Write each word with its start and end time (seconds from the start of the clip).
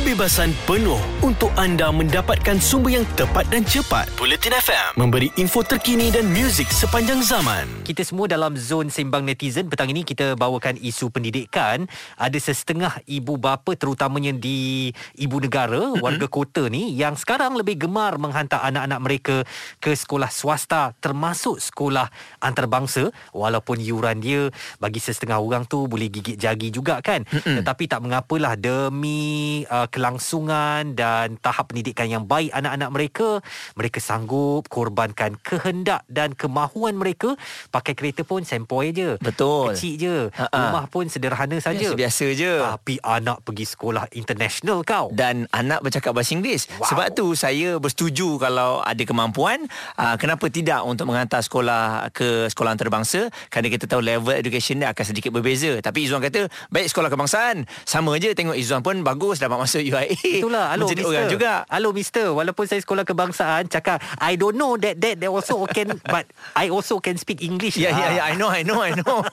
kebebasan 0.00 0.56
penuh 0.64 0.96
untuk 1.20 1.52
anda 1.60 1.92
mendapatkan 1.92 2.56
sumber 2.56 2.96
yang 2.96 3.04
tepat 3.20 3.44
dan 3.52 3.60
cepat. 3.68 4.08
Bulletin 4.16 4.56
FM 4.56 4.96
memberi 4.96 5.28
info 5.36 5.60
terkini 5.60 6.08
dan 6.08 6.24
muzik 6.32 6.72
sepanjang 6.72 7.20
zaman. 7.20 7.68
Kita 7.84 8.00
semua 8.00 8.24
dalam 8.24 8.56
zon 8.56 8.88
sembang 8.88 9.28
netizen 9.28 9.68
petang 9.68 9.92
ini 9.92 10.00
kita 10.00 10.40
bawakan 10.40 10.80
isu 10.80 11.12
pendidikan. 11.12 11.84
Ada 12.16 12.40
sesetengah 12.40 13.04
ibu 13.04 13.36
bapa 13.36 13.76
terutamanya 13.76 14.32
di 14.32 14.88
ibu 15.20 15.36
negara, 15.36 15.92
warga 16.00 16.24
kota 16.32 16.72
ni 16.72 16.96
yang 16.96 17.12
sekarang 17.12 17.52
lebih 17.60 17.84
gemar 17.84 18.16
menghantar 18.16 18.64
anak-anak 18.72 19.00
mereka 19.04 19.36
ke 19.84 19.92
sekolah 19.92 20.32
swasta 20.32 20.96
termasuk 21.04 21.60
sekolah 21.60 22.08
antarabangsa 22.40 23.12
walaupun 23.36 23.76
yuran 23.76 24.24
dia 24.24 24.48
bagi 24.80 24.96
sesetengah 24.96 25.44
orang 25.44 25.68
tu 25.68 25.84
boleh 25.84 26.08
gigit 26.08 26.40
jagi 26.40 26.72
juga 26.72 27.04
kan. 27.04 27.28
Tetapi 27.28 27.84
tak 27.84 28.00
mengapalah 28.00 28.56
demi 28.56 29.60
uh, 29.68 29.89
kelangsungan 29.90 30.94
dan 30.94 31.36
tahap 31.42 31.74
pendidikan 31.74 32.06
yang 32.06 32.24
baik 32.24 32.54
anak-anak 32.54 32.90
mereka, 32.94 33.28
mereka 33.74 33.98
sanggup 33.98 34.70
korbankan 34.70 35.36
kehendak 35.42 36.06
dan 36.06 36.32
kemahuan 36.32 36.94
mereka 36.96 37.34
pakai 37.74 37.98
kereta 37.98 38.22
pun 38.22 38.46
sempoi 38.46 38.94
je. 38.94 39.18
Betul. 39.18 39.74
Kecil 39.74 39.94
je. 39.98 40.16
Ha-ha. 40.32 40.70
Rumah 40.70 40.86
pun 40.86 41.10
sederhana 41.10 41.58
saja. 41.58 41.76
Biasa-biasa 41.76 42.26
je. 42.32 42.52
Tapi 42.62 42.94
anak 43.02 43.42
pergi 43.42 43.66
sekolah 43.66 44.06
international 44.14 44.86
kau. 44.86 45.10
dan 45.10 45.50
anak 45.50 45.82
bercakap 45.82 46.14
bahasa 46.14 46.32
Inggeris. 46.38 46.70
Wow. 46.78 46.86
Sebab 46.86 47.06
tu 47.12 47.26
saya 47.34 47.76
bersetuju 47.82 48.38
kalau 48.38 48.80
ada 48.80 49.02
kemampuan, 49.02 49.66
uh, 49.98 50.16
kenapa 50.16 50.46
tidak 50.48 50.86
untuk 50.86 51.10
menghantar 51.10 51.42
sekolah 51.42 52.08
ke 52.14 52.46
sekolah 52.48 52.78
antarabangsa 52.78 53.28
kerana 53.50 53.68
kita 53.68 53.90
tahu 53.90 54.00
level 54.04 54.34
education 54.36 54.78
dia 54.78 54.94
akan 54.94 55.04
sedikit 55.04 55.34
berbeza. 55.34 55.82
Tapi 55.82 56.06
Izzuan 56.06 56.22
kata, 56.22 56.46
baik 56.70 56.86
sekolah 56.88 57.10
kebangsaan, 57.10 57.66
sama 57.82 58.14
je 58.22 58.30
tengok 58.32 58.54
Izzuan 58.54 58.84
pun 58.84 59.02
bagus 59.02 59.42
dapat 59.42 59.58
masuk 59.80 59.88
UIA. 59.90 60.14
Itulah 60.38 60.64
Halo 60.70 60.84
Menjadi 60.84 61.00
mister 61.00 61.16
orang 61.16 61.28
juga. 61.28 61.52
Halo 61.66 61.88
mister 61.90 62.26
Walaupun 62.30 62.64
saya 62.64 62.80
sekolah 62.80 63.02
kebangsaan 63.02 63.62
Cakap 63.66 63.98
I 64.16 64.36
don't 64.36 64.54
know 64.54 64.76
that 64.76 64.96
That 64.96 65.16
that 65.18 65.30
also 65.30 65.64
can 65.66 65.96
But 66.12 66.28
I 66.52 66.68
also 66.68 67.00
can 67.00 67.16
speak 67.16 67.40
English 67.40 67.74
Ya, 67.74 67.90
ya, 67.90 67.96
Ah. 67.96 68.10
ya, 68.12 68.22
I 68.26 68.34
know, 68.34 68.48
I 68.48 68.60
know, 68.60 68.78
I 68.78 68.92
know. 68.92 69.24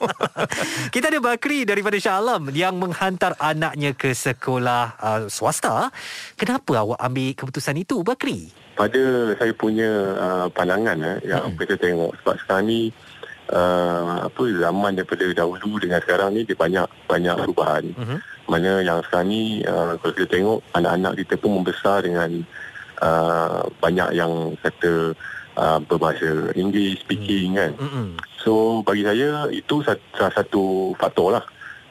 Kita 0.94 1.08
ada 1.08 1.20
Bakri 1.20 1.62
daripada 1.62 1.96
Shah 1.96 2.16
Alam 2.16 2.48
Yang 2.48 2.74
menghantar 2.78 3.36
anaknya 3.36 3.92
ke 3.92 4.10
sekolah 4.10 4.96
uh, 4.96 5.20
swasta 5.28 5.92
Kenapa 6.34 6.80
awak 6.80 6.98
ambil 6.98 7.34
keputusan 7.34 7.76
itu 7.76 8.00
Bakri? 8.00 8.48
pada 8.78 9.34
saya 9.34 9.50
punya 9.50 9.90
uh, 10.14 10.46
pandangan 10.48 10.94
eh, 11.02 11.18
yang 11.26 11.50
Hmm. 11.50 11.58
kita 11.58 11.74
tengok 11.74 12.14
sebab 12.14 12.34
sekarang 12.38 12.64
ni 12.64 12.80
uh, 13.50 14.30
apa 14.30 14.42
zaman 14.54 14.94
daripada 14.94 15.26
dahulu 15.34 15.82
dengan 15.82 15.98
sekarang 15.98 16.30
ni 16.30 16.46
dia 16.46 16.54
banyak 16.54 16.86
banyak 17.10 17.34
perubahan. 17.34 17.84
Mhm. 17.90 18.18
Mana 18.48 18.80
yang 18.80 19.04
sekarang 19.04 19.28
ni 19.28 19.60
uh, 19.68 19.94
kalau 20.00 20.12
kita 20.16 20.28
tengok 20.32 20.58
anak-anak 20.72 21.12
kita 21.20 21.34
pun 21.36 21.60
membesar 21.60 22.00
dengan 22.00 22.30
uh, 23.04 23.68
banyak 23.78 24.16
yang 24.16 24.56
kata 24.64 25.12
uh, 25.60 25.78
berbahasa 25.84 26.56
Inggeris 26.56 27.04
speaking 27.04 27.60
kan. 27.60 27.76
Mm-mm. 27.76 28.16
So 28.40 28.80
bagi 28.82 29.04
saya 29.04 29.52
itu 29.52 29.84
salah 29.84 30.32
satu 30.32 30.96
faktor 30.96 31.36
lah. 31.36 31.44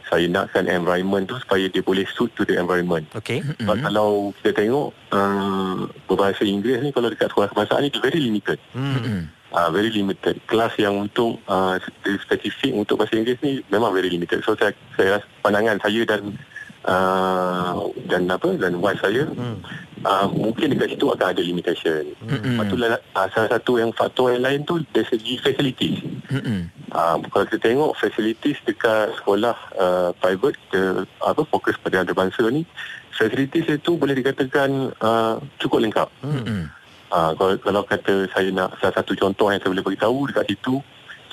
Saya 0.08 0.24
nakkan 0.32 0.72
environment 0.72 1.28
tu 1.28 1.36
supaya 1.36 1.68
dia 1.68 1.84
boleh 1.84 2.08
suit 2.08 2.32
to 2.40 2.48
the 2.48 2.56
environment. 2.56 3.04
Okay 3.12 3.44
Sebab 3.44 3.60
mm-hmm. 3.60 3.86
kalau 3.92 4.32
kita 4.40 4.52
tengok 4.56 4.88
uh, 5.14 5.84
berbahasa 6.10 6.42
Inggeris 6.48 6.82
ni 6.82 6.90
kalau 6.90 7.12
dekat 7.12 7.28
sekolah 7.30 7.52
kebangsaan 7.54 7.86
ni 7.86 7.92
dia 7.92 8.02
very 8.02 8.20
limited. 8.24 8.58
hmm. 8.74 9.37
Uh, 9.58 9.74
very 9.74 9.90
limited. 9.90 10.38
Kelas 10.46 10.70
yang 10.78 11.10
untuk 11.10 11.42
uh, 11.50 11.82
spesifik 12.06 12.78
untuk 12.78 13.02
bahasa 13.02 13.18
Inggeris 13.18 13.42
ni 13.42 13.66
memang 13.74 13.90
very 13.90 14.06
limited. 14.06 14.46
So 14.46 14.54
saya 14.54 14.78
saya 14.94 15.18
rasa 15.18 15.26
pandangan 15.42 15.82
saya 15.82 16.06
dan 16.06 16.38
uh, 16.86 17.90
dan 18.06 18.30
apa 18.30 18.54
dan 18.54 18.78
wife 18.78 19.02
saya 19.02 19.26
Hmm. 19.34 19.58
uh, 20.06 20.30
mungkin 20.30 20.78
dekat 20.78 20.94
situ 20.94 21.10
akan 21.10 21.34
ada 21.34 21.42
limitation. 21.42 22.14
Mm-hmm. 22.22 22.54
Lepas 22.54 22.66
tu 22.70 22.78
uh, 22.78 23.28
salah 23.34 23.50
satu 23.58 23.72
yang 23.82 23.90
faktor 23.98 24.38
yang 24.38 24.46
lain 24.46 24.62
tu 24.62 24.78
dari 24.94 25.10
segi 25.10 25.42
facilities. 25.42 26.06
Mm-mm. 26.30 26.70
Uh, 26.94 27.18
kalau 27.34 27.50
kita 27.50 27.58
tengok 27.74 27.98
facilities 27.98 28.62
dekat 28.62 29.10
sekolah 29.18 29.58
uh, 29.74 30.14
private 30.22 30.54
kita 30.70 31.10
apa 31.26 31.42
fokus 31.50 31.74
pada 31.82 32.06
antarabangsa 32.06 32.46
ni 32.54 32.62
facilities 33.10 33.66
itu 33.74 33.98
boleh 33.98 34.14
dikatakan 34.14 34.94
uh, 35.02 35.42
cukup 35.58 35.82
lengkap. 35.82 36.10
Mm-mm. 36.22 36.77
Uh, 37.08 37.32
kalau, 37.40 37.56
kalau 37.64 37.82
kata 37.88 38.28
saya 38.36 38.52
nak 38.52 38.76
salah 38.84 39.00
satu 39.00 39.16
contoh 39.16 39.48
yang 39.48 39.64
saya 39.64 39.72
boleh 39.72 39.88
beritahu 39.88 40.28
dekat 40.28 40.46
situ 40.52 40.84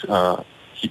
uh, 0.06 0.38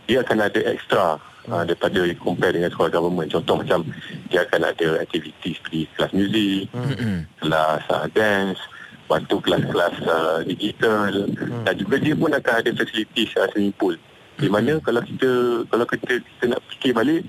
dia 0.07 0.19
akan 0.19 0.43
ada 0.43 0.59
extra 0.67 1.15
uh, 1.47 1.63
daripada 1.63 2.03
compare 2.19 2.51
dengan 2.57 2.67
sekolah 2.67 2.91
government. 2.91 3.29
Contoh 3.31 3.63
macam 3.63 3.87
dia 4.27 4.43
akan 4.43 4.61
ada 4.73 4.87
activities 4.99 5.55
seperti 5.61 5.87
kelas 5.95 6.11
muzik, 6.11 6.67
kelas 7.39 7.83
uh, 7.93 8.05
dance, 8.11 8.59
lepas 9.03 9.19
tu 9.29 9.37
kelas-kelas 9.43 9.95
uh, 10.07 10.39
digital 10.47 11.11
hmm. 11.29 11.63
dan 11.67 11.73
juga 11.77 11.95
dia 12.01 12.15
pun 12.17 12.31
akan 12.33 12.53
ada 12.63 12.69
facilities 12.73 13.31
uh, 13.37 13.47
swimming 13.51 13.75
pool. 13.75 13.95
Di 14.33 14.49
mana 14.49 14.81
kalau 14.81 15.05
kita 15.05 15.29
kalau 15.69 15.85
kita, 15.85 16.17
kita 16.17 16.43
nak 16.49 16.61
fikir 16.73 16.91
balik 16.97 17.21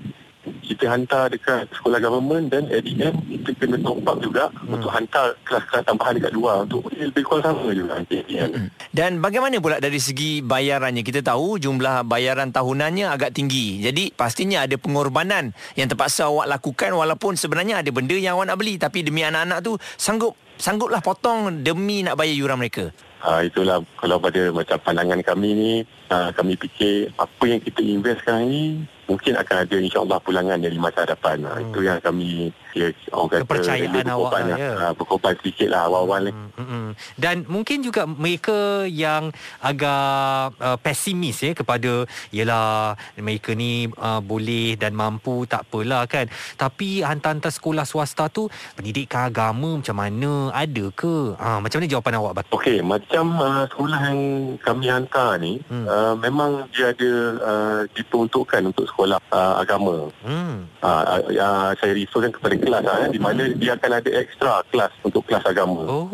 kita 0.65 0.85
hantar 0.89 1.29
dekat 1.33 1.69
sekolah 1.75 1.99
government 2.01 2.53
dan 2.53 2.69
at 2.69 2.85
the 2.85 2.93
end 2.97 3.17
kita 3.25 3.49
kena 3.57 3.77
top 3.81 4.01
up 4.05 4.17
juga 4.21 4.49
hmm. 4.49 4.75
untuk 4.77 4.91
hantar 4.93 5.33
kelas-kelas 5.45 5.83
tambahan 5.85 6.13
dekat 6.17 6.33
luar 6.33 6.65
untuk 6.65 6.87
lebih 6.93 7.23
kurang 7.25 7.57
sama 7.61 7.71
juga 7.73 8.01
at 8.01 8.07
the 8.09 8.19
end. 8.35 8.53
Mm. 8.55 8.69
Dan 8.91 9.11
bagaimana 9.19 9.59
pula 9.59 9.77
dari 9.77 9.99
segi 9.99 10.39
bayarannya? 10.41 11.03
Kita 11.05 11.21
tahu 11.21 11.59
jumlah 11.61 12.07
bayaran 12.07 12.49
tahunannya 12.49 13.05
agak 13.11 13.35
tinggi. 13.35 13.83
Jadi 13.83 14.13
pastinya 14.15 14.63
ada 14.63 14.75
pengorbanan 14.79 15.51
yang 15.75 15.87
terpaksa 15.91 16.31
awak 16.31 16.47
lakukan 16.49 16.91
walaupun 16.95 17.35
sebenarnya 17.37 17.83
ada 17.83 17.89
benda 17.91 18.15
yang 18.15 18.39
awak 18.39 18.53
nak 18.53 18.57
beli 18.59 18.75
tapi 18.79 19.05
demi 19.05 19.21
anak-anak 19.21 19.59
tu 19.61 19.77
sanggup 19.99 20.33
sangguplah 20.55 21.03
potong 21.03 21.63
demi 21.63 22.01
nak 22.03 22.15
bayar 22.15 22.35
yuran 22.35 22.59
mereka. 22.59 22.91
Ha, 23.25 23.41
itulah 23.41 23.81
kalau 23.97 24.21
pada 24.21 24.53
macam 24.53 24.77
pandangan 24.85 25.19
kami 25.25 25.49
ni 25.57 25.71
ha, 26.09 26.29
kami 26.33 26.53
fikir 26.57 27.13
apa 27.15 27.43
yang 27.45 27.61
kita 27.61 27.81
invest 27.81 28.21
sekarang 28.25 28.47
ni 28.49 28.63
mungkin 29.05 29.37
akan 29.37 29.57
ada 29.69 29.77
insyaAllah 29.77 30.17
pulangan 30.17 30.57
dari 30.57 30.77
masa 30.81 31.05
hadapan. 31.05 31.45
Ha, 31.45 31.61
Itu 31.61 31.85
yang 31.85 32.01
kami 32.01 32.49
ya, 32.73 32.89
orang 33.13 33.29
kata 33.29 33.43
Kepercayaan 33.45 33.85
awak 33.85 34.01
berkorban 34.01 34.43
lah, 34.49 34.57
ya. 34.57 34.71
Ha, 34.73 34.85
berkorban 34.97 35.33
sedikit 35.37 35.67
lah 35.69 35.81
awal-awal 35.85 36.19
ni. 36.25 36.31
Mm-mm. 36.33 36.85
Dan 37.13 37.35
mungkin 37.45 37.85
juga 37.85 38.09
mereka 38.09 38.89
yang 38.89 39.29
agak 39.61 40.57
uh, 40.57 40.77
pesimis 40.81 41.37
ya 41.45 41.53
kepada 41.53 42.09
yalah 42.33 42.97
mereka 43.21 43.53
ni 43.53 43.85
uh, 43.93 44.19
boleh 44.25 44.73
dan 44.73 44.97
mampu 44.97 45.45
tak 45.45 45.69
apalah 45.69 46.09
kan. 46.09 46.25
Tapi 46.57 47.05
hantar-hantar 47.05 47.53
sekolah 47.53 47.85
swasta 47.85 48.25
tu 48.33 48.49
pendidikan 48.73 49.29
agama 49.29 49.77
macam 49.77 50.01
mana 50.01 50.49
ada 50.49 50.85
ke? 50.97 51.37
Ah 51.37 51.61
macam 51.61 51.77
mana 51.77 51.93
jawapan 51.93 52.17
awak? 52.17 52.49
Okey, 52.49 52.81
macam 52.81 53.37
uh, 53.37 53.69
sekolah 53.69 53.99
yang 54.11 54.21
kami 54.65 54.85
hantar 54.89 55.37
ni 55.37 55.61
Hmm. 55.65 55.85
hmm. 55.85 55.87
Uh, 56.05 56.15
memang 56.17 56.69
dia 56.69 56.93
ada 56.93 57.11
uh, 57.41 57.79
diperuntukkan 57.97 58.61
untuk 58.69 58.85
sekolah 58.85 59.17
uh, 59.33 59.55
agama. 59.57 60.13
Hmm. 60.21 60.69
Uh, 60.85 61.03
uh, 61.17 61.21
uh, 61.33 61.69
saya 61.81 61.93
referkan 61.97 62.29
kepada 62.29 62.55
kelas 62.61 62.83
uh, 62.85 63.07
di 63.09 63.19
mana 63.19 63.49
dia 63.57 63.73
akan 63.73 63.91
ada 63.97 64.09
extra 64.13 64.61
kelas 64.69 64.93
untuk 65.01 65.25
kelas 65.25 65.43
agama. 65.49 65.81
Oh, 65.89 66.05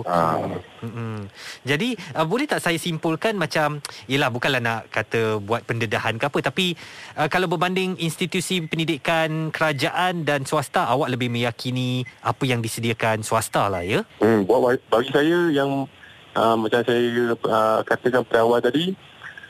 okey. 0.00 0.08
Ah. 0.08 0.40
Mm-mm. 0.86 1.26
Jadi 1.66 1.98
uh, 2.14 2.26
boleh 2.28 2.46
tak 2.46 2.62
saya 2.62 2.78
simpulkan 2.78 3.34
macam 3.34 3.82
yalah 4.06 4.30
bukanlah 4.30 4.62
nak 4.62 4.92
kata 4.92 5.42
buat 5.42 5.66
pendedahan 5.66 6.14
ke 6.20 6.24
apa 6.28 6.38
tapi 6.44 6.78
uh, 7.18 7.26
kalau 7.26 7.50
berbanding 7.50 7.98
institusi 7.98 8.62
pendidikan 8.62 9.50
kerajaan 9.50 10.22
dan 10.22 10.46
swasta 10.46 10.86
awak 10.86 11.10
lebih 11.10 11.32
meyakini 11.32 12.06
apa 12.22 12.44
yang 12.46 12.62
disediakan 12.62 13.26
swasta 13.26 13.66
lah 13.66 13.82
ya. 13.82 14.06
Hmm, 14.22 14.46
buat 14.46 14.78
bagi 14.88 15.10
saya 15.10 15.50
yang 15.50 15.90
uh, 16.36 16.54
macam 16.54 16.80
saya 16.80 17.02
uh, 17.32 17.80
katakan 17.82 18.22
pada 18.22 18.44
awal 18.44 18.60
tadi, 18.60 18.92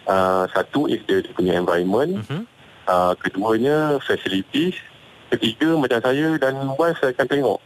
uh, 0.07 0.47
satu 0.49 0.87
is 0.87 1.03
dia 1.05 1.21
punya 1.31 1.55
environment, 1.55 2.23
Mhm. 2.23 2.41
uh, 2.87 3.13
keduanya 3.17 3.99
facilities, 4.01 4.79
ketiga 5.29 5.75
macam 5.75 5.99
saya 5.99 6.39
dan 6.39 6.55
wife 6.73 6.97
saya 6.97 7.11
akan 7.13 7.27
tengok 7.27 7.59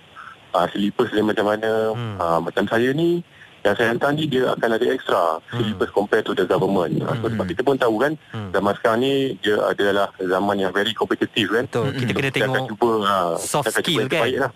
uh, 0.50 0.66
syllabus 0.68 1.08
dia 1.10 1.22
macam 1.22 1.46
mana. 1.46 1.70
Hmm. 1.92 2.16
Uh, 2.16 2.38
macam 2.40 2.64
saya 2.66 2.90
ni 2.90 3.20
yang 3.60 3.76
saya 3.76 3.92
hantar 3.92 4.16
ni 4.16 4.24
dia 4.24 4.48
akan 4.48 4.72
ada 4.72 4.86
extra 4.88 5.36
syllabus 5.52 5.92
compare 5.92 6.24
to 6.24 6.32
the 6.32 6.48
government. 6.48 6.96
Uh, 6.98 7.12
so, 7.20 7.28
sebab 7.28 7.44
kita 7.44 7.60
pun 7.60 7.76
tahu 7.76 8.00
kan 8.00 8.12
Hmm. 8.32 8.48
zaman 8.50 8.72
sekarang 8.74 9.00
ni 9.00 9.12
dia 9.38 9.60
adalah 9.60 10.08
zaman 10.16 10.56
yang 10.58 10.72
very 10.72 10.90
competitive 10.90 11.52
kan. 11.52 11.68
Betul. 11.68 11.92
Kita 11.92 12.08
So, 12.08 12.16
kena 12.16 12.26
kita 12.26 12.38
tengok 12.40 12.64
cuba 12.72 12.90
uh, 13.04 13.32
soft 13.36 13.68
kita 13.68 13.80
skill 13.84 14.08
kan? 14.08 14.24
lah. 14.40 14.52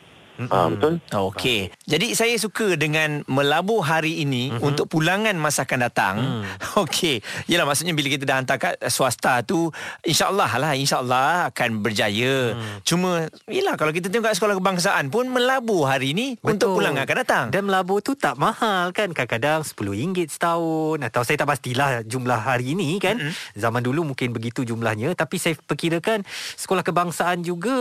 Ah, 0.51 0.67
betul? 0.67 0.99
Okey. 1.11 1.71
Jadi 1.87 2.19
saya 2.19 2.35
suka 2.41 2.75
dengan 2.75 3.23
melabur 3.31 3.87
hari 3.87 4.27
ini 4.27 4.51
mm-hmm. 4.51 4.67
untuk 4.67 4.91
pulangan 4.91 5.35
masa 5.39 5.63
akan 5.63 5.81
datang. 5.87 6.15
Mm. 6.19 6.43
Okey. 6.87 7.23
Yalah 7.47 7.67
maksudnya 7.69 7.95
bila 7.95 8.09
kita 8.11 8.25
dah 8.27 8.37
hantar 8.43 8.59
kat 8.59 8.75
swasta 8.91 9.47
tu 9.47 9.71
insya-Allah 10.03 10.51
lah 10.59 10.73
insya-Allah 10.75 11.51
akan 11.55 11.85
berjaya. 11.85 12.59
Mm. 12.59 12.83
Cuma 12.83 13.31
yalah 13.47 13.79
kalau 13.79 13.95
kita 13.95 14.11
tengok 14.11 14.33
kat 14.33 14.37
sekolah 14.41 14.57
kebangsaan 14.59 15.07
pun 15.13 15.31
melabur 15.31 15.87
hari 15.87 16.17
ini 16.17 16.35
untuk 16.43 16.83
pulangan 16.83 17.07
akan 17.07 17.19
datang. 17.23 17.47
Dan 17.55 17.71
melabur 17.71 18.03
tu 18.03 18.19
tak 18.19 18.35
mahal 18.35 18.91
kan 18.91 19.15
Kadang-kadang 19.15 19.63
RM10 19.63 20.35
setahun 20.35 20.99
Atau 21.05 21.23
saya 21.23 21.37
tak 21.39 21.49
pastilah 21.55 22.03
jumlah 22.03 22.41
hari 22.41 22.75
ini 22.75 22.99
kan 22.99 23.21
mm-hmm. 23.21 23.61
Zaman 23.61 23.83
dulu 23.85 24.15
mungkin 24.15 24.33
begitu 24.35 24.65
jumlahnya 24.65 25.13
Tapi 25.15 25.37
saya 25.39 25.55
perkirakan 25.55 26.25
Sekolah 26.57 26.83
kebangsaan 26.83 27.45
juga 27.45 27.77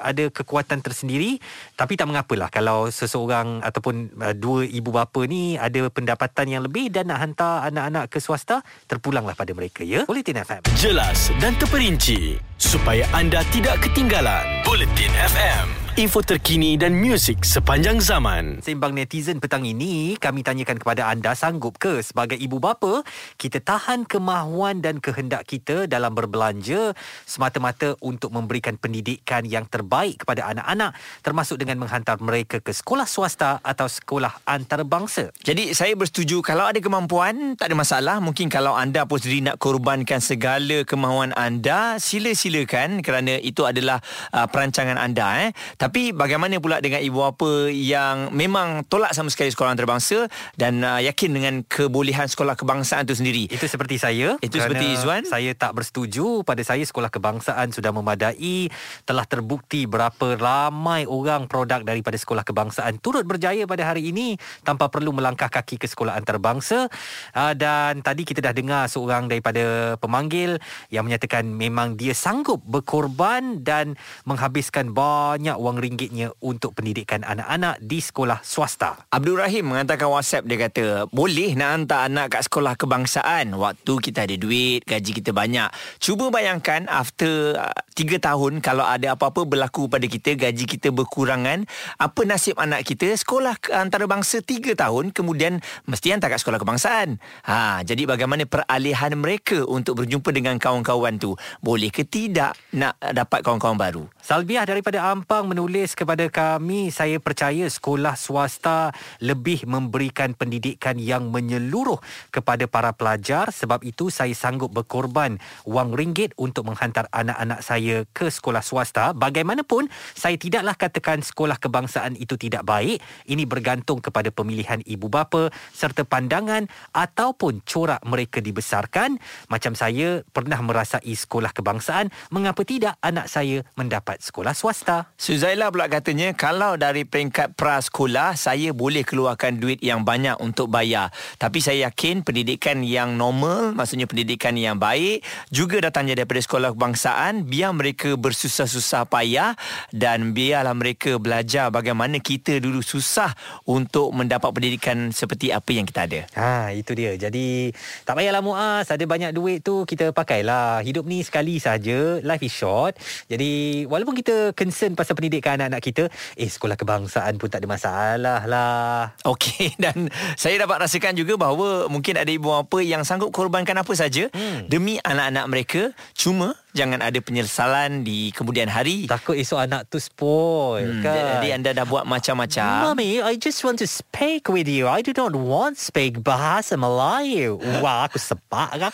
Ada 0.00 0.30
kekuatan 0.30 0.80
tersendiri 0.80 1.42
Tapi 1.74 1.97
tak 1.98 2.06
mengapalah 2.06 2.46
kalau 2.46 2.86
seseorang 2.94 3.58
ataupun 3.58 4.14
uh, 4.22 4.34
dua 4.38 4.62
ibu 4.62 4.94
bapa 4.94 5.26
ni 5.26 5.58
ada 5.58 5.90
pendapatan 5.90 6.46
yang 6.46 6.62
lebih 6.62 6.94
dan 6.94 7.10
nak 7.10 7.18
hantar 7.18 7.66
anak-anak 7.66 8.06
ke 8.06 8.22
swasta, 8.22 8.62
terpulanglah 8.86 9.34
pada 9.34 9.50
mereka 9.50 9.82
ya. 9.82 10.06
Bulletin 10.06 10.38
FM. 10.46 10.62
Jelas 10.78 11.34
dan 11.42 11.58
terperinci 11.58 12.38
supaya 12.62 13.02
anda 13.10 13.42
tidak 13.50 13.82
ketinggalan. 13.82 14.46
Bulletin 14.62 15.10
FM. 15.10 15.87
Info 15.98 16.22
terkini 16.22 16.78
dan 16.78 16.94
muzik 16.94 17.42
sepanjang 17.42 17.98
zaman. 17.98 18.62
Sembang 18.62 18.94
netizen 18.94 19.42
petang 19.42 19.66
ini 19.66 20.14
kami 20.14 20.46
tanyakan 20.46 20.78
kepada 20.78 21.10
anda 21.10 21.34
sanggup 21.34 21.74
ke 21.74 22.06
sebagai 22.06 22.38
ibu 22.38 22.62
bapa 22.62 23.02
kita 23.34 23.58
tahan 23.58 24.06
kemahuan 24.06 24.78
dan 24.78 25.02
kehendak 25.02 25.42
kita 25.50 25.90
dalam 25.90 26.14
berbelanja 26.14 26.94
semata-mata 27.26 27.98
untuk 27.98 28.30
memberikan 28.30 28.78
pendidikan 28.78 29.42
yang 29.42 29.66
terbaik 29.66 30.22
kepada 30.22 30.46
anak-anak 30.54 30.94
termasuk 31.26 31.58
dengan 31.58 31.82
menghantar 31.82 32.14
mereka 32.22 32.62
ke 32.62 32.70
sekolah 32.70 33.10
swasta 33.10 33.58
atau 33.58 33.90
sekolah 33.90 34.46
antarabangsa. 34.46 35.34
Jadi 35.42 35.74
saya 35.74 35.98
bersetuju 35.98 36.46
kalau 36.46 36.70
ada 36.70 36.78
kemampuan 36.78 37.58
tak 37.58 37.74
ada 37.74 37.76
masalah. 37.82 38.22
Mungkin 38.22 38.46
kalau 38.46 38.78
anda 38.78 39.02
pun 39.02 39.18
sendiri 39.18 39.50
nak 39.50 39.58
korbankan 39.58 40.22
segala 40.22 40.86
kemahuan 40.86 41.34
anda, 41.34 41.98
sila-silakan 41.98 43.02
kerana 43.02 43.34
itu 43.42 43.66
adalah 43.66 43.98
uh, 44.30 44.46
perancangan 44.46 44.94
anda 44.94 45.50
eh. 45.50 45.50
Tapi 45.74 45.87
bagaimana 46.12 46.60
pula 46.60 46.84
dengan 46.84 47.00
ibu 47.00 47.24
bapa 47.24 47.72
yang 47.72 48.36
memang 48.36 48.84
tolak 48.84 49.16
sama 49.16 49.32
sekali 49.32 49.48
sekolah 49.48 49.72
antarabangsa 49.72 50.28
dan 50.60 50.84
uh, 50.84 51.00
yakin 51.00 51.30
dengan 51.32 51.54
kebolehan 51.64 52.28
sekolah 52.28 52.52
kebangsaan 52.52 53.08
itu 53.08 53.16
sendiri. 53.16 53.44
Itu 53.48 53.64
seperti 53.64 53.96
saya. 53.96 54.36
Itu 54.44 54.60
seperti 54.60 54.92
Izzuan? 54.92 55.24
Saya 55.24 55.56
tak 55.56 55.80
bersetuju. 55.80 56.44
Pada 56.44 56.60
saya 56.60 56.84
sekolah 56.84 57.08
kebangsaan 57.08 57.72
sudah 57.72 57.88
memadai. 57.88 58.68
Telah 59.08 59.24
terbukti 59.24 59.88
berapa 59.88 60.36
ramai 60.36 61.08
orang 61.08 61.48
produk 61.48 61.80
daripada 61.80 62.20
sekolah 62.20 62.44
kebangsaan 62.44 63.00
turut 63.00 63.24
berjaya 63.24 63.64
pada 63.64 63.88
hari 63.88 64.12
ini 64.12 64.36
tanpa 64.60 64.92
perlu 64.92 65.16
melangkah 65.16 65.48
kaki 65.48 65.80
ke 65.80 65.88
sekolah 65.88 66.18
antarabangsa. 66.20 66.92
Ah, 67.32 67.56
Dan 67.56 68.04
tadi 68.04 68.28
kita 68.28 68.44
dah 68.44 68.52
dengar 68.52 68.84
seorang 68.92 69.32
daripada 69.32 69.96
pemanggil 69.96 70.60
yang 70.92 71.08
menyatakan 71.08 71.48
memang 71.48 71.96
dia 71.96 72.12
sanggup 72.12 72.60
berkorban 72.68 73.64
dan 73.64 73.96
menghabiskan 74.28 74.92
banyak 74.92 75.56
wang 75.56 75.77
ringgitnya 75.78 76.34
untuk 76.42 76.74
pendidikan 76.74 77.22
anak-anak 77.22 77.78
di 77.78 78.02
sekolah 78.02 78.42
swasta. 78.42 79.08
Abdul 79.08 79.40
Rahim 79.40 79.70
menghantarkan 79.70 80.10
WhatsApp. 80.10 80.46
Dia 80.50 80.58
kata 80.68 80.84
boleh 81.08 81.54
nak 81.54 81.70
hantar 81.74 82.10
anak 82.10 82.26
kat 82.34 82.42
sekolah 82.50 82.74
kebangsaan? 82.74 83.54
Waktu 83.54 83.92
kita 84.02 84.26
ada 84.26 84.36
duit 84.36 84.84
gaji 84.84 85.10
kita 85.22 85.30
banyak. 85.30 85.70
Cuba 86.02 86.28
bayangkan 86.28 86.90
after 86.90 87.56
uh, 87.56 87.74
3 87.94 88.18
tahun 88.18 88.52
kalau 88.62 88.84
ada 88.86 89.14
apa-apa 89.14 89.46
berlaku 89.46 89.86
pada 89.86 90.06
kita 90.06 90.34
gaji 90.34 90.64
kita 90.66 90.90
berkurangan 90.90 91.64
apa 91.96 92.20
nasib 92.26 92.58
anak 92.58 92.84
kita? 92.84 93.14
Sekolah 93.14 93.56
antarabangsa 93.72 94.42
3 94.42 94.74
tahun 94.74 95.10
kemudian 95.14 95.62
mesti 95.86 96.14
hantar 96.14 96.34
kat 96.34 96.42
sekolah 96.42 96.60
kebangsaan. 96.60 97.22
Ha 97.46 97.82
jadi 97.86 98.04
bagaimana 98.04 98.44
peralihan 98.44 99.14
mereka 99.16 99.64
untuk 99.64 100.02
berjumpa 100.02 100.30
dengan 100.34 100.58
kawan-kawan 100.58 101.16
tu? 101.16 101.34
Boleh 101.62 101.88
ke 101.88 102.06
tidak 102.06 102.58
nak 102.74 102.98
dapat 103.00 103.42
kawan-kawan 103.42 103.78
baru? 103.78 104.04
Salbiah 104.22 104.68
daripada 104.68 105.08
Ampang 105.08 105.48
menulis 105.58 105.98
kepada 105.98 106.22
kami, 106.30 106.94
saya 106.94 107.18
percaya 107.18 107.66
sekolah 107.66 108.14
swasta 108.14 108.94
lebih 109.18 109.66
memberikan 109.66 110.30
pendidikan 110.30 110.94
yang 111.02 111.34
menyeluruh 111.34 111.98
kepada 112.30 112.70
para 112.70 112.94
pelajar 112.94 113.50
sebab 113.50 113.82
itu 113.82 114.06
saya 114.06 114.30
sanggup 114.38 114.70
berkorban 114.70 115.42
wang 115.66 115.90
ringgit 115.98 116.30
untuk 116.38 116.70
menghantar 116.70 117.10
anak-anak 117.10 117.58
saya 117.66 118.06
ke 118.14 118.30
sekolah 118.30 118.62
swasta. 118.62 119.10
Bagaimanapun, 119.18 119.90
saya 120.14 120.38
tidaklah 120.38 120.78
katakan 120.78 121.26
sekolah 121.26 121.58
kebangsaan 121.58 122.14
itu 122.14 122.38
tidak 122.38 122.62
baik. 122.62 123.02
Ini 123.26 123.42
bergantung 123.42 123.98
kepada 123.98 124.30
pemilihan 124.30 124.78
ibu 124.86 125.10
bapa 125.10 125.50
serta 125.74 126.06
pandangan 126.06 126.70
ataupun 126.94 127.66
corak 127.66 127.98
mereka 128.06 128.38
dibesarkan. 128.38 129.18
Macam 129.50 129.74
saya 129.74 130.22
pernah 130.30 130.62
merasai 130.62 131.18
sekolah 131.18 131.50
kebangsaan, 131.50 132.14
mengapa 132.30 132.62
tidak 132.62 132.94
anak 133.02 133.26
saya 133.26 133.66
mendapat 133.74 134.22
sekolah 134.22 134.54
swasta? 134.54 135.10
Suzaila 135.48 135.72
pula 135.72 135.88
katanya 135.88 136.36
kalau 136.36 136.76
dari 136.76 137.08
peringkat 137.08 137.56
prasekolah 137.56 138.36
saya 138.36 138.76
boleh 138.76 139.00
keluarkan 139.00 139.56
duit 139.56 139.80
yang 139.80 140.04
banyak 140.04 140.36
untuk 140.44 140.68
bayar. 140.68 141.08
Tapi 141.40 141.64
saya 141.64 141.88
yakin 141.88 142.20
pendidikan 142.20 142.84
yang 142.84 143.16
normal 143.16 143.72
maksudnya 143.72 144.04
pendidikan 144.04 144.52
yang 144.60 144.76
baik 144.76 145.24
juga 145.48 145.80
datangnya 145.80 146.20
daripada 146.20 146.44
sekolah 146.44 146.76
kebangsaan 146.76 147.48
biar 147.48 147.72
mereka 147.72 148.12
bersusah-susah 148.20 149.08
payah 149.08 149.56
dan 149.88 150.36
biarlah 150.36 150.76
mereka 150.76 151.16
belajar 151.16 151.72
bagaimana 151.72 152.20
kita 152.20 152.60
dulu 152.60 152.84
susah 152.84 153.32
untuk 153.64 154.12
mendapat 154.12 154.52
pendidikan 154.52 155.16
seperti 155.16 155.48
apa 155.48 155.70
yang 155.72 155.88
kita 155.88 156.04
ada. 156.04 156.20
Ha, 156.36 156.76
itu 156.76 156.92
dia. 156.92 157.16
Jadi 157.16 157.72
tak 158.04 158.20
payahlah 158.20 158.44
Muaz, 158.44 158.92
ada 158.92 159.04
banyak 159.08 159.32
duit 159.32 159.64
tu 159.64 159.88
kita 159.88 160.12
pakailah. 160.12 160.84
Hidup 160.84 161.08
ni 161.08 161.24
sekali 161.24 161.56
saja, 161.56 162.20
life 162.20 162.44
is 162.44 162.52
short. 162.52 163.00
Jadi 163.32 163.88
walaupun 163.88 164.12
kita 164.12 164.52
concern 164.52 164.92
pasal 164.92 165.16
pendidikan 165.16 165.37
anak-anak 165.44 165.82
kita, 165.84 166.04
eh 166.34 166.50
sekolah 166.50 166.74
kebangsaan 166.74 167.38
pun 167.38 167.46
tak 167.46 167.62
ada 167.62 167.68
masalah 167.68 168.40
lah. 168.48 169.14
Okey 169.22 169.76
dan 169.82 170.10
saya 170.34 170.58
dapat 170.58 170.88
rasakan 170.88 171.14
juga 171.14 171.38
bahawa 171.38 171.86
mungkin 171.86 172.18
ada 172.18 172.30
ibu 172.30 172.50
bapa 172.50 172.82
yang 172.82 173.06
sanggup 173.06 173.30
korbankan 173.30 173.78
apa 173.78 173.92
saja 173.94 174.26
hmm. 174.32 174.66
demi 174.66 174.98
anak-anak 175.02 175.44
mereka 175.46 175.82
cuma 176.16 176.56
jangan 176.78 177.02
ada 177.02 177.18
penyesalan 177.18 178.06
di 178.06 178.30
kemudian 178.30 178.70
hari. 178.70 179.10
Takut 179.10 179.34
esok 179.34 179.58
anak 179.58 179.90
tu 179.90 179.98
spoil 179.98 180.86
Hmm, 180.86 181.02
kan. 181.02 181.42
jadi 181.42 181.48
anda 181.52 181.70
dah 181.74 181.82
buat 181.82 182.06
macam-macam. 182.06 182.94
Mommy, 182.94 183.18
I 183.18 183.34
just 183.34 183.58
want 183.62 183.82
to 183.82 183.88
speak 183.90 184.46
with 184.46 184.70
you. 184.70 184.86
I 184.86 185.02
do 185.02 185.10
not 185.10 185.34
want 185.34 185.74
speak 185.74 186.22
bahasa 186.22 186.78
Melayu. 186.78 187.58
Wah, 187.82 188.06
aku 188.06 188.16
sepak 188.16 188.78
kan? 188.78 188.92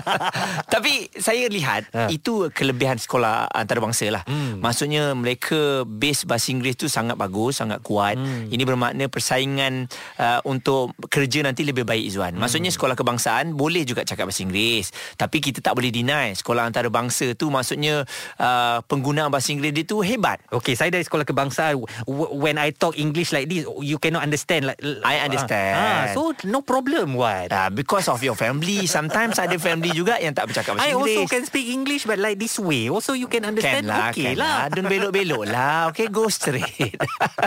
Tapi 0.72 1.10
saya 1.14 1.44
lihat 1.46 1.82
Ha. 1.90 2.06
itu 2.08 2.48
kelebihan 2.50 2.96
sekolah 2.96 3.50
antarabangsa 3.50 4.06
lah. 4.08 4.22
Hmm. 4.24 4.62
Maksudnya 4.62 5.10
mereka 5.12 5.82
base 5.82 6.22
bahasa 6.24 6.54
Inggeris 6.54 6.76
tu 6.76 6.86
sangat 6.86 7.18
bagus, 7.18 7.58
sangat 7.58 7.82
kuat. 7.82 8.14
Hmm. 8.14 8.46
Ini 8.46 8.62
bermakna 8.62 9.10
persaingan 9.10 9.90
uh, 10.16 10.40
untuk 10.44 10.94
kerja 11.10 11.42
nanti 11.42 11.66
lebih 11.66 11.82
baik. 11.82 12.06
Hmm. 12.08 12.38
Maksudnya 12.38 12.70
sekolah 12.70 12.94
kebangsaan 12.94 13.52
boleh 13.52 13.82
juga 13.82 14.06
cakap 14.06 14.30
bahasa 14.30 14.46
Inggeris. 14.46 14.94
Tapi 15.16 15.42
kita 15.42 15.58
tak 15.58 15.74
boleh 15.74 15.90
deny 15.90 16.30
sekolah 16.32 16.62
antarabangsa 16.64 17.09
tu 17.36 17.50
maksudnya 17.50 18.06
uh, 18.38 18.78
penggunaan 18.86 19.28
bahasa 19.28 19.50
Inggeris 19.50 19.74
dia 19.74 19.84
tu 19.84 20.00
hebat. 20.00 20.38
Okay, 20.50 20.78
saya 20.78 20.88
dari 20.88 21.04
sekolah 21.04 21.26
kebangsaan. 21.26 21.76
When 22.08 22.56
I 22.56 22.70
talk 22.72 22.96
English 22.96 23.34
like 23.34 23.50
this, 23.50 23.66
you 23.82 23.98
cannot 23.98 24.22
understand. 24.24 24.70
Like, 24.70 24.80
I 25.02 25.26
understand. 25.26 25.74
Ah, 25.74 26.04
so 26.14 26.32
no 26.46 26.62
problem, 26.62 27.14
what? 27.18 27.50
Uh, 27.50 27.70
because 27.70 28.06
of 28.06 28.22
your 28.22 28.36
family 28.38 28.84
Sometimes 28.90 29.38
ada 29.38 29.54
family 29.56 29.94
juga 29.94 30.18
Yang 30.18 30.34
tak 30.36 30.44
bercakap 30.50 30.72
bahasa 30.76 30.86
I 30.86 30.94
Inggeris 30.94 31.16
also 31.16 31.30
can 31.30 31.42
speak 31.46 31.66
English, 31.70 32.02
but 32.04 32.18
like 32.18 32.36
this 32.36 32.56
way. 32.58 32.90
Also, 32.90 33.14
you 33.16 33.26
can 33.26 33.46
understand. 33.46 33.86
Can 33.86 33.90
lah, 33.90 34.10
okay 34.10 34.34
can 34.34 34.40
lah. 34.40 34.56
Don't 34.70 34.88
belok-belok 34.88 35.44
lah. 35.48 35.90
Okay, 35.94 36.06
go 36.10 36.26
straight. 36.28 36.96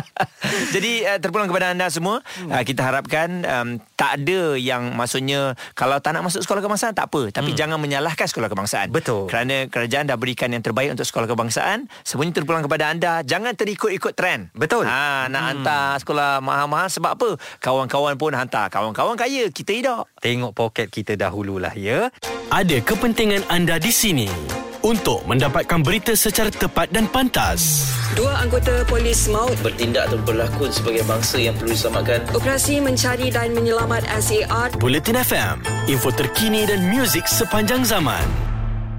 Jadi, 0.76 1.06
uh, 1.08 1.18
terpulang 1.20 1.48
kepada 1.50 1.72
anda 1.72 1.88
semua. 1.92 2.20
Hmm. 2.40 2.52
Uh, 2.52 2.64
kita 2.64 2.82
harapkan 2.84 3.44
um, 3.46 3.70
tak 3.94 4.24
ada 4.24 4.58
yang 4.58 4.96
maksudnya 4.98 5.56
kalau 5.78 5.98
tak 6.02 6.18
nak 6.18 6.28
masuk 6.28 6.42
sekolah 6.42 6.62
kebangsaan, 6.64 6.94
tak 6.96 7.08
apa. 7.12 7.30
Tapi 7.30 7.52
hmm. 7.54 7.60
jangan 7.60 7.78
menyalahkan 7.78 8.28
sekolah 8.28 8.50
kebangsaan. 8.50 8.88
Betul. 8.90 9.30
Kerana 9.30 9.53
kerajaan 9.70 10.10
dah 10.10 10.18
berikan 10.20 10.50
yang 10.52 10.64
terbaik 10.64 10.94
untuk 10.94 11.08
sekolah 11.08 11.28
kebangsaan. 11.30 11.90
Semuanya 12.02 12.42
terpulang 12.42 12.64
kepada 12.66 12.90
anda. 12.92 13.14
Jangan 13.24 13.54
terikut-ikut 13.54 14.14
trend. 14.14 14.54
Betul. 14.54 14.86
Ha, 14.86 15.28
nak 15.30 15.42
hmm. 15.42 15.50
hantar 15.50 15.88
sekolah 16.02 16.30
mahal-mahal 16.44 16.90
sebab 16.90 17.12
apa? 17.16 17.30
Kawan-kawan 17.62 18.16
pun 18.18 18.34
hantar. 18.34 18.68
Kawan-kawan 18.74 19.16
kaya, 19.16 19.50
kita 19.54 19.72
tidak. 19.74 20.04
Tengok 20.20 20.52
poket 20.52 20.88
kita 20.90 21.14
dahululah, 21.16 21.74
ya. 21.78 22.10
Ada 22.54 22.82
kepentingan 22.86 23.50
anda 23.50 23.82
di 23.82 23.90
sini 23.90 24.30
untuk 24.84 25.24
mendapatkan 25.26 25.80
berita 25.82 26.14
secara 26.14 26.52
tepat 26.52 26.92
dan 26.92 27.08
pantas. 27.08 27.90
Dua 28.14 28.30
anggota 28.38 28.86
polis 28.86 29.26
maut 29.32 29.56
bertindak 29.64 30.12
atau 30.12 30.20
berlakon 30.22 30.70
sebagai 30.70 31.02
bangsa 31.08 31.42
yang 31.42 31.56
perlu 31.58 31.74
diselamatkan. 31.74 32.22
operasi 32.36 32.84
mencari 32.84 33.34
dan 33.34 33.56
menyelamat 33.58 34.06
SAR 34.22 34.70
Bulletin 34.78 35.18
FM, 35.18 35.56
info 35.90 36.14
terkini 36.14 36.68
dan 36.68 36.84
muzik 36.94 37.26
sepanjang 37.26 37.82
zaman. 37.88 38.53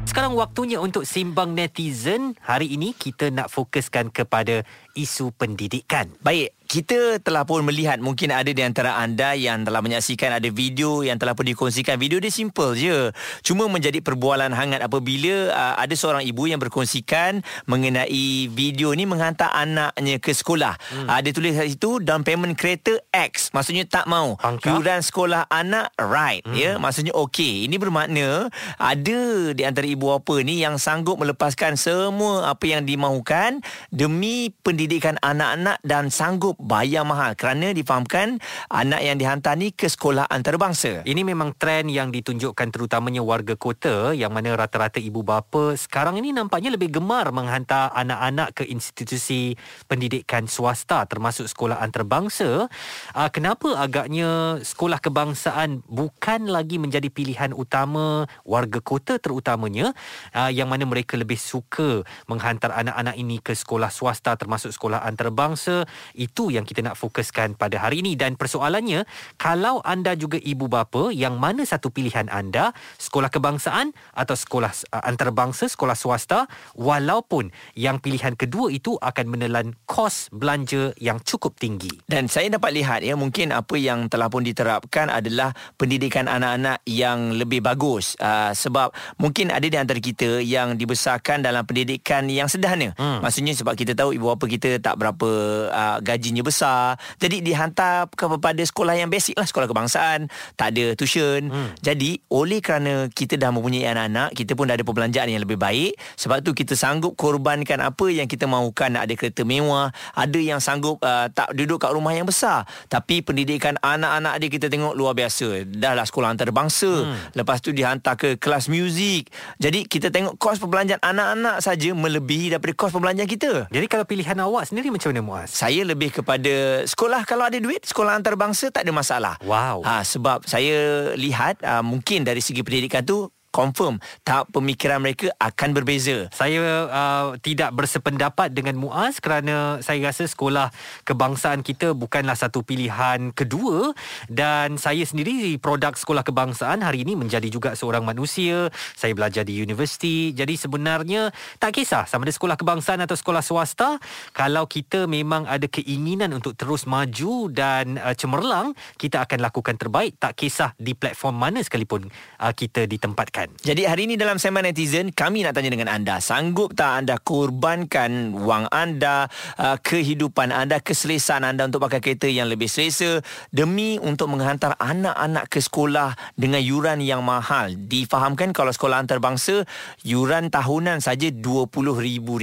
Sekarang 0.04 0.36
waktunya 0.36 0.76
untuk 0.78 1.08
simbang 1.08 1.56
netizen. 1.56 2.36
Hari 2.44 2.76
ini 2.76 2.92
kita 2.92 3.32
nak 3.32 3.48
fokuskan 3.48 4.12
kepada 4.12 4.62
isu 4.92 5.32
pendidikan. 5.32 6.12
Baik, 6.20 6.52
kita 6.74 7.22
telah 7.22 7.46
pun 7.46 7.62
melihat 7.62 8.02
mungkin 8.02 8.34
ada 8.34 8.50
di 8.50 8.58
antara 8.58 8.98
anda 8.98 9.38
yang 9.38 9.62
telah 9.62 9.78
menyaksikan 9.78 10.42
ada 10.42 10.50
video 10.50 11.06
yang 11.06 11.22
telah 11.22 11.38
pun 11.38 11.46
dikongsikan. 11.46 11.94
Video 12.02 12.18
dia 12.18 12.34
simple 12.34 12.74
je. 12.74 13.14
Cuma 13.46 13.70
menjadi 13.70 14.02
perbualan 14.02 14.50
hangat 14.50 14.82
apabila 14.82 15.54
uh, 15.54 15.74
ada 15.78 15.94
seorang 15.94 16.26
ibu 16.26 16.50
yang 16.50 16.58
berkongsikan 16.58 17.46
mengenai 17.70 18.50
video 18.50 18.90
ni 18.90 19.06
menghantar 19.06 19.54
anaknya 19.54 20.18
ke 20.18 20.34
sekolah. 20.34 20.74
Hmm. 20.90 21.06
Uh, 21.06 21.18
dia 21.22 21.30
tulis 21.30 21.54
kat 21.54 21.70
situ 21.70 22.02
down 22.02 22.26
payment 22.26 22.58
kereta 22.58 22.98
X. 23.14 23.54
Maksudnya 23.54 23.86
tak 23.86 24.10
mau. 24.10 24.34
Pangkah? 24.34 24.74
Yuran 24.74 24.98
sekolah 24.98 25.46
anak 25.54 25.94
right. 26.02 26.42
Hmm. 26.42 26.58
Ya, 26.58 26.74
maksudnya 26.82 27.14
okey. 27.14 27.70
Ini 27.70 27.78
bermakna 27.78 28.50
ada 28.82 29.20
di 29.54 29.62
antara 29.62 29.86
ibu 29.86 30.10
bapa 30.10 30.42
ni 30.42 30.58
yang 30.58 30.82
sanggup 30.82 31.22
melepaskan 31.22 31.78
semua 31.78 32.50
apa 32.50 32.66
yang 32.66 32.82
dimahukan 32.82 33.62
demi 33.94 34.50
pendidikan 34.66 35.22
anak-anak 35.22 35.78
dan 35.86 36.10
sanggup 36.10 36.58
bayar 36.64 37.04
mahal 37.04 37.36
kerana 37.36 37.76
difahamkan 37.76 38.40
anak 38.72 39.04
yang 39.04 39.20
dihantar 39.20 39.52
ni 39.60 39.68
ke 39.76 39.84
sekolah 39.84 40.24
antarabangsa. 40.32 41.04
Ini 41.04 41.20
memang 41.20 41.52
trend 41.60 41.92
yang 41.92 42.08
ditunjukkan 42.08 42.72
terutamanya 42.72 43.20
warga 43.20 43.52
kota 43.52 44.16
yang 44.16 44.32
mana 44.32 44.56
rata-rata 44.56 44.96
ibu 44.96 45.20
bapa 45.20 45.76
sekarang 45.76 46.16
ini 46.16 46.32
nampaknya 46.32 46.72
lebih 46.72 46.96
gemar 46.96 47.28
menghantar 47.36 47.92
anak-anak 47.92 48.56
ke 48.56 48.64
institusi 48.64 49.60
pendidikan 49.84 50.48
swasta 50.48 51.04
termasuk 51.04 51.44
sekolah 51.44 51.84
antarabangsa. 51.84 52.72
Uh, 53.12 53.28
kenapa 53.28 53.76
agaknya 53.76 54.56
sekolah 54.64 55.04
kebangsaan 55.04 55.84
bukan 55.84 56.48
lagi 56.48 56.80
menjadi 56.80 57.12
pilihan 57.12 57.52
utama 57.52 58.24
warga 58.48 58.80
kota 58.80 59.20
terutamanya 59.20 59.92
uh, 60.32 60.48
yang 60.48 60.72
mana 60.72 60.88
mereka 60.88 61.20
lebih 61.20 61.36
suka 61.36 62.00
menghantar 62.24 62.72
anak-anak 62.72 63.20
ini 63.20 63.36
ke 63.44 63.52
sekolah 63.52 63.92
swasta 63.92 64.32
termasuk 64.40 64.72
sekolah 64.72 65.04
antarabangsa 65.04 65.84
itu 66.16 66.53
yang 66.54 66.62
kita 66.62 66.86
nak 66.86 66.94
fokuskan 66.94 67.58
pada 67.58 67.82
hari 67.82 68.06
ini. 68.06 68.14
Dan 68.14 68.38
persoalannya 68.38 69.02
kalau 69.34 69.82
anda 69.82 70.14
juga 70.14 70.38
ibu 70.38 70.70
bapa 70.70 71.10
yang 71.10 71.36
mana 71.42 71.66
satu 71.66 71.90
pilihan 71.90 72.30
anda? 72.30 72.70
Sekolah 72.96 73.28
kebangsaan 73.28 73.90
atau 74.14 74.38
sekolah 74.38 74.70
uh, 74.94 75.02
antarabangsa 75.02 75.66
sekolah 75.66 75.98
swasta? 75.98 76.46
Walaupun 76.78 77.50
yang 77.74 77.98
pilihan 77.98 78.38
kedua 78.38 78.70
itu 78.70 78.94
akan 79.02 79.26
menelan 79.26 79.74
kos 79.84 80.30
belanja 80.30 80.94
yang 81.02 81.18
cukup 81.20 81.58
tinggi. 81.58 81.90
Dan 82.06 82.30
saya 82.30 82.46
dapat 82.54 82.70
lihat 82.70 83.00
ya 83.02 83.18
mungkin 83.18 83.50
apa 83.50 83.74
yang 83.74 84.06
telah 84.06 84.30
pun 84.30 84.46
diterapkan 84.46 85.10
adalah 85.10 85.50
pendidikan 85.74 86.30
anak-anak 86.30 86.80
yang 86.86 87.34
lebih 87.34 87.64
bagus. 87.64 88.14
Uh, 88.22 88.54
sebab 88.54 88.94
mungkin 89.18 89.50
ada 89.50 89.66
di 89.66 89.74
antara 89.74 89.98
kita 89.98 90.38
yang 90.44 90.78
dibesarkan 90.78 91.42
dalam 91.42 91.66
pendidikan 91.66 92.28
yang 92.30 92.46
sederhana. 92.46 92.92
Hmm. 92.94 93.24
Maksudnya 93.24 93.56
sebab 93.56 93.74
kita 93.74 93.96
tahu 93.96 94.14
ibu 94.14 94.30
bapa 94.30 94.44
kita 94.46 94.78
tak 94.78 95.00
berapa 95.00 95.30
uh, 95.72 95.98
gajinya 96.34 96.42
besar. 96.42 96.98
Jadi 97.22 97.38
dihantar 97.46 98.10
kepada 98.10 98.58
sekolah 98.58 98.98
yang 98.98 99.06
basic 99.06 99.38
lah 99.38 99.46
sekolah 99.46 99.70
kebangsaan, 99.70 100.26
tak 100.58 100.74
ada 100.74 100.98
tuition. 100.98 101.46
Hmm. 101.46 101.70
Jadi 101.78 102.18
oleh 102.34 102.58
kerana 102.58 103.06
kita 103.06 103.38
dah 103.38 103.54
mempunyai 103.54 103.86
anak-anak, 103.86 104.34
kita 104.34 104.58
pun 104.58 104.66
dah 104.66 104.74
ada 104.74 104.82
perbelanjaan 104.82 105.30
yang 105.30 105.46
lebih 105.46 105.54
baik. 105.54 105.94
Sebab 106.18 106.42
tu 106.42 106.50
kita 106.50 106.74
sanggup 106.74 107.14
korbankan 107.14 107.78
apa 107.78 108.10
yang 108.10 108.26
kita 108.26 108.50
mahukan 108.50 108.98
nak 108.98 109.06
ada 109.06 109.14
kereta 109.14 109.46
mewah, 109.46 109.94
ada 110.18 110.38
yang 110.42 110.58
sanggup 110.58 110.98
uh, 111.06 111.30
tak 111.30 111.54
duduk 111.54 111.78
kat 111.78 111.94
rumah 111.94 112.10
yang 112.10 112.26
besar. 112.26 112.66
Tapi 112.90 113.22
pendidikan 113.22 113.78
anak-anak 113.78 114.42
dia 114.42 114.50
kita 114.50 114.66
tengok 114.66 114.98
luar 114.98 115.14
biasa. 115.14 115.62
Dah 115.70 115.94
lah 115.94 116.02
sekolah 116.02 116.34
antarabangsa. 116.34 116.90
Hmm. 116.90 117.14
Lepas 117.38 117.62
tu 117.62 117.70
dihantar 117.70 118.18
ke 118.18 118.34
kelas 118.42 118.66
muzik. 118.66 119.30
Jadi 119.62 119.86
kita 119.86 120.10
tengok 120.10 120.34
kos 120.42 120.58
perbelanjaan 120.58 120.98
anak-anak 120.98 121.62
saja 121.62 121.94
melebihi 121.94 122.50
daripada 122.50 122.74
kos 122.74 122.90
perbelanjaan 122.90 123.30
kita. 123.30 123.52
jadi 123.70 123.86
kalau 123.86 124.02
pilihan 124.08 124.34
awak 124.40 124.66
sendiri 124.66 124.88
macam 124.88 125.12
mana 125.12 125.22
Muaz 125.22 125.52
Saya 125.52 125.84
lebih 125.84 126.10
kepada 126.24 126.88
sekolah 126.88 127.28
kalau 127.28 127.44
ada 127.44 127.60
duit, 127.60 127.84
sekolah 127.84 128.16
antarabangsa 128.16 128.72
tak 128.72 128.88
ada 128.88 128.92
masalah. 128.96 129.34
Wow. 129.44 129.84
Ha, 129.84 130.00
sebab 130.00 130.48
saya 130.48 131.12
lihat 131.12 131.60
uh, 131.60 131.84
mungkin 131.84 132.24
dari 132.24 132.40
segi 132.40 132.64
pendidikan 132.64 133.04
tu 133.04 133.28
confirm 133.54 134.02
tahap 134.26 134.50
pemikiran 134.50 134.98
mereka 134.98 135.30
akan 135.38 135.70
berbeza. 135.70 136.26
Saya 136.34 136.90
uh, 136.90 137.38
tidak 137.38 137.70
bersependapat 137.78 138.50
dengan 138.50 138.74
Muaz 138.74 139.22
kerana 139.22 139.78
saya 139.78 140.10
rasa 140.10 140.26
sekolah 140.26 140.74
kebangsaan 141.06 141.62
kita 141.62 141.94
bukanlah 141.94 142.34
satu 142.34 142.66
pilihan 142.66 143.30
kedua 143.30 143.94
dan 144.26 144.74
saya 144.74 145.06
sendiri 145.06 145.54
produk 145.62 145.94
sekolah 145.94 146.26
kebangsaan 146.26 146.82
hari 146.82 147.06
ini 147.06 147.14
menjadi 147.14 147.46
juga 147.46 147.78
seorang 147.78 148.02
manusia. 148.02 148.74
Saya 148.98 149.14
belajar 149.14 149.46
di 149.46 149.62
universiti. 149.62 150.34
Jadi 150.34 150.58
sebenarnya 150.58 151.30
tak 151.62 151.78
kisah 151.78 152.10
sama 152.10 152.26
ada 152.26 152.34
sekolah 152.34 152.58
kebangsaan 152.58 153.06
atau 153.06 153.14
sekolah 153.14 153.44
swasta 153.44 154.02
kalau 154.34 154.66
kita 154.66 155.06
memang 155.06 155.46
ada 155.46 155.70
keinginan 155.70 156.34
untuk 156.34 156.58
terus 156.58 156.88
maju 156.88 157.52
dan 157.52 158.00
uh, 158.00 158.16
cemerlang, 158.16 158.72
kita 158.96 159.22
akan 159.22 159.38
lakukan 159.44 159.76
terbaik 159.76 160.16
tak 160.18 160.34
kisah 160.34 160.72
di 160.80 160.96
platform 160.96 161.36
mana 161.36 161.60
sekalipun 161.60 162.08
uh, 162.40 162.52
kita 162.56 162.88
ditempatkan. 162.88 163.43
Jadi 163.64 163.88
hari 163.88 164.06
ini 164.08 164.14
dalam 164.14 164.36
segmen 164.36 164.64
netizen 164.64 165.10
kami 165.10 165.44
nak 165.44 165.56
tanya 165.56 165.72
dengan 165.72 165.90
anda 165.90 166.20
sanggup 166.20 166.72
tak 166.76 167.04
anda 167.04 167.16
korbankan 167.18 168.36
wang 168.44 168.68
anda 168.70 169.26
uh, 169.56 169.76
kehidupan 169.80 170.54
anda 170.54 170.78
keselesaan 170.78 171.44
anda 171.44 171.66
untuk 171.66 171.84
pakai 171.84 172.00
kereta 172.04 172.28
yang 172.28 172.48
lebih 172.48 172.68
selesa 172.68 173.24
demi 173.50 173.96
untuk 173.98 174.30
menghantar 174.30 174.76
anak-anak 174.78 175.48
ke 175.50 175.58
sekolah 175.62 176.14
dengan 176.38 176.60
yuran 176.60 177.00
yang 177.00 177.24
mahal 177.24 177.72
difahamkan 177.74 178.54
kalau 178.54 178.70
sekolah 178.70 179.00
antarabangsa 179.00 179.66
yuran 180.04 180.52
tahunan 180.52 181.00
saja 181.02 181.32
RM20,000 181.34 182.34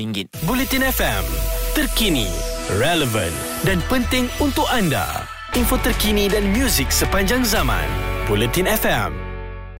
Bulletin 0.43 0.83
FM, 0.87 1.23
terkini, 1.77 2.27
relevan 2.81 3.31
dan 3.63 3.79
penting 3.87 4.27
untuk 4.41 4.65
anda. 4.71 5.25
Info 5.53 5.75
terkini 5.79 6.31
dan 6.31 6.47
muzik 6.55 6.89
sepanjang 6.89 7.43
zaman. 7.43 7.85
Bulletin 8.25 8.65
FM. 8.67 9.30